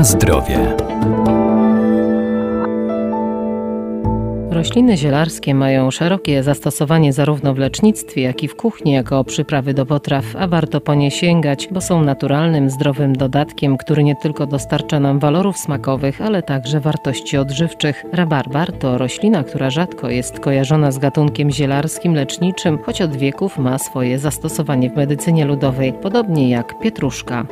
[0.00, 0.76] Na zdrowie.
[4.50, 9.86] Rośliny zielarskie mają szerokie zastosowanie zarówno w lecznictwie, jak i w kuchni jako przyprawy do
[9.86, 15.00] potraw, a warto po nie sięgać, bo są naturalnym, zdrowym dodatkiem, który nie tylko dostarcza
[15.00, 18.04] nam walorów smakowych, ale także wartości odżywczych.
[18.12, 23.78] Rabarbar to roślina, która rzadko jest kojarzona z gatunkiem zielarskim, leczniczym, choć od wieków ma
[23.78, 27.46] swoje zastosowanie w medycynie ludowej, podobnie jak pietruszka.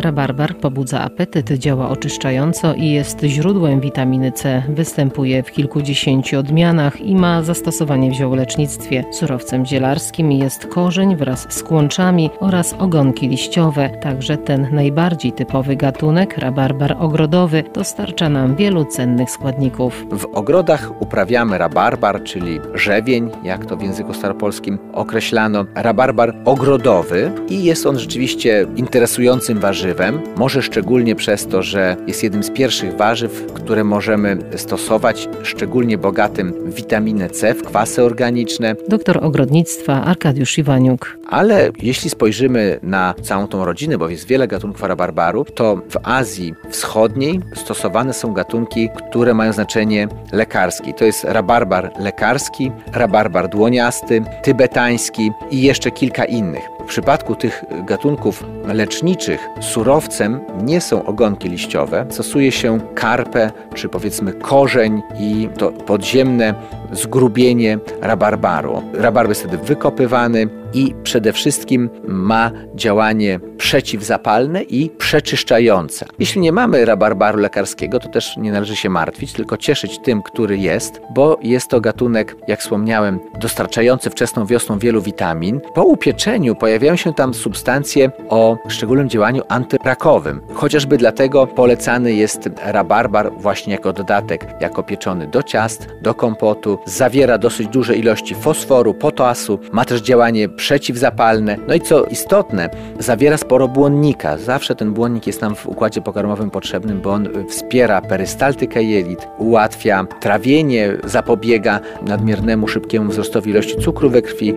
[0.00, 4.62] Rabarbar pobudza apetyt, działa oczyszczająco i jest źródłem witaminy C.
[4.68, 9.04] Występuje w kilkudziesięciu odmianach i ma zastosowanie w ziołolecznictwie.
[9.12, 13.90] Surowcem zielarskim jest korzeń wraz z kłączami oraz ogonki liściowe.
[14.02, 20.06] Także ten najbardziej typowy gatunek, rabarbar ogrodowy, dostarcza nam wielu cennych składników.
[20.12, 27.64] W ogrodach uprawiamy rabarbar, czyli rzewień, jak to w języku staropolskim określano, rabarbar ogrodowy i
[27.64, 29.89] jest on rzeczywiście interesującym warzywem
[30.36, 36.52] może szczególnie przez to, że jest jednym z pierwszych warzyw, które możemy stosować, szczególnie bogatym
[36.70, 38.76] w witaminę C, w kwasy organiczne.
[38.88, 41.18] Doktor ogrodnictwa Arkadiusz Iwaniuk.
[41.26, 46.54] Ale jeśli spojrzymy na całą tą rodzinę, bo jest wiele gatunków rabarbaru, to w Azji
[46.70, 50.94] Wschodniej stosowane są gatunki, które mają znaczenie lekarskie.
[50.94, 56.62] To jest rabarbar lekarski, rabarbar dłoniasty, tybetański i jeszcze kilka innych.
[56.90, 65.02] Przypadku tych gatunków leczniczych surowcem nie są ogonki liściowe, stosuje się karpę czy powiedzmy korzeń
[65.20, 66.54] i to podziemne
[66.92, 68.82] zgrubienie rabarbaru.
[68.92, 76.06] Rabarbar jest wtedy wykopywany i przede wszystkim ma działanie przeciwzapalne i przeczyszczające.
[76.18, 80.58] Jeśli nie mamy rabarbaru lekarskiego, to też nie należy się martwić, tylko cieszyć tym, który
[80.58, 85.60] jest, bo jest to gatunek, jak wspomniałem, dostarczający wczesną wiosną wielu witamin.
[85.74, 90.40] Po upieczeniu pojawiają się tam substancje o szczególnym działaniu antyrakowym.
[90.54, 96.78] Chociażby dlatego polecany jest rabarbar właśnie jako dodatek, jako pieczony do ciast, do kompotu.
[96.86, 101.56] Zawiera dosyć duże ilości fosforu, potasu, ma też działanie przeciwzapalne.
[101.68, 104.38] No i co istotne, zawiera sporo błonnika.
[104.38, 110.06] Zawsze ten błonnik jest nam w układzie pokarmowym potrzebnym, bo on wspiera perystaltykę jelit, ułatwia
[110.20, 114.54] trawienie, zapobiega nadmiernemu szybkiemu wzrostowi ilości cukru we krwi.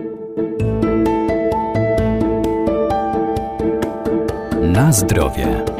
[4.62, 5.73] Na zdrowie.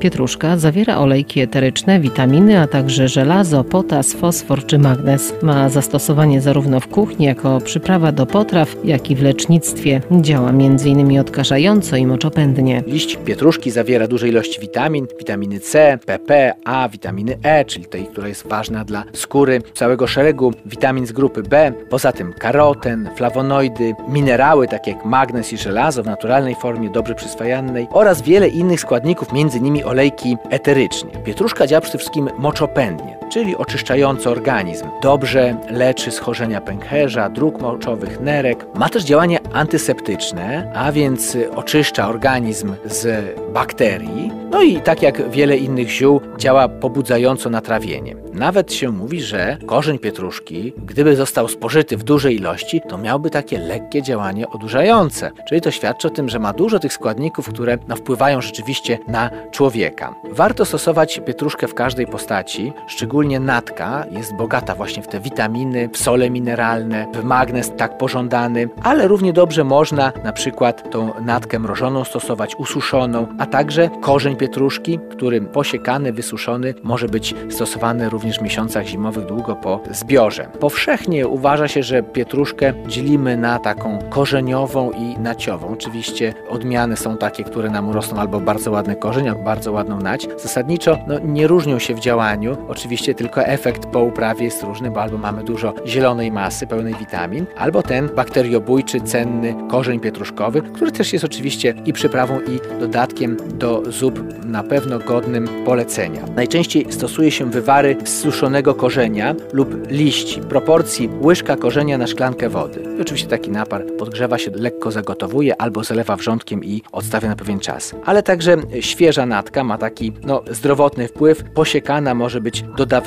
[0.00, 5.34] Pietruszka zawiera olejki eteryczne, witaminy, a także żelazo, potas, fosfor czy magnez.
[5.42, 10.00] Ma zastosowanie zarówno w kuchni jako przyprawa do potraw, jak i w lecznictwie.
[10.20, 11.20] Działa m.in.
[11.20, 12.82] odkażająco i moczopędnie.
[12.86, 18.28] Liść pietruszki zawiera duże ilości witamin, witaminy C, PP, A, witaminy E, czyli tej, która
[18.28, 21.72] jest ważna dla skóry, całego szeregu witamin z grupy B.
[21.90, 27.86] Poza tym karoten, flawonoidy, minerały takie jak magnez i żelazo w naturalnej formie, dobrze przyswajalnej
[27.90, 31.10] oraz wiele innych składników, m.in olejki eterycznie.
[31.24, 34.86] Pietruszka działa przede wszystkim moczopędnie, czyli oczyszczająco organizm.
[35.02, 38.66] Dobrze leczy schorzenia pęcherza, dróg moczowych, nerek.
[38.74, 44.32] Ma też działanie antyseptyczne, a więc oczyszcza organizm z bakterii.
[44.50, 48.16] No i tak jak wiele innych ziół, działa pobudzająco na trawienie.
[48.32, 53.58] Nawet się mówi, że korzeń pietruszki, gdyby został spożyty w dużej ilości, to miałby takie
[53.58, 55.30] lekkie działanie odurzające.
[55.48, 59.30] Czyli to świadczy o tym, że ma dużo tych składników, które no, wpływają rzeczywiście na
[59.50, 60.14] człowieka.
[60.30, 65.98] Warto stosować pietruszkę w każdej postaci, szczególnie natka jest bogata właśnie w te witaminy, w
[65.98, 72.04] sole mineralne, w magnez tak pożądany, ale równie dobrze można na przykład tą natkę mrożoną
[72.04, 78.86] stosować, ususzoną, a także korzeń pietruszki, który posiekany, wysuszony może być stosowany również w miesiącach
[78.86, 80.48] zimowych długo po zbiorze.
[80.60, 85.68] Powszechnie uważa się, że pietruszkę dzielimy na taką korzeniową i naciową.
[85.68, 90.28] Oczywiście odmiany są takie, które nam urosną albo bardzo ładny korzeń, albo bardzo ładną nać.
[90.42, 95.02] Zasadniczo no, nie różnią się w działaniu, oczywiście tylko efekt po uprawie jest różny, bo
[95.02, 101.12] albo mamy dużo zielonej masy pełnej witamin, albo ten bakteriobójczy, cenny korzeń pietruszkowy, który też
[101.12, 106.24] jest oczywiście i przyprawą, i dodatkiem do zup na pewno godnym polecenia.
[106.36, 112.82] Najczęściej stosuje się wywary z suszonego korzenia lub liści, proporcji łyżka korzenia na szklankę wody.
[112.98, 117.60] I oczywiście taki napar podgrzewa się, lekko zagotowuje albo zalewa wrzątkiem i odstawia na pewien
[117.60, 117.94] czas.
[118.04, 121.44] Ale także świeża natka ma taki no, zdrowotny wpływ.
[121.54, 122.99] Posiekana może być dodawana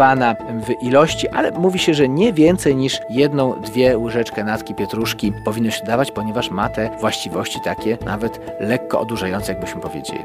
[0.64, 5.72] w ilości, ale mówi się, że nie więcej niż jedną, dwie łyżeczkę natki pietruszki powinno
[5.72, 10.24] się dawać, ponieważ ma te właściwości takie nawet lekko odurzające, jakbyśmy powiedzieli.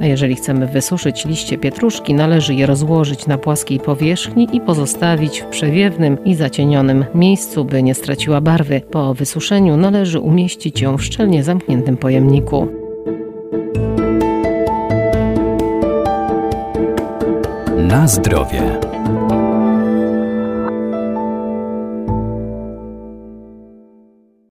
[0.00, 5.46] A jeżeli chcemy wysuszyć liście pietruszki, należy je rozłożyć na płaskiej powierzchni i pozostawić w
[5.46, 8.80] przewiewnym i zacienionym miejscu, by nie straciła barwy.
[8.90, 12.77] Po wysuszeniu należy umieścić ją w szczelnie zamkniętym pojemniku.
[17.88, 18.87] Na zdrowie.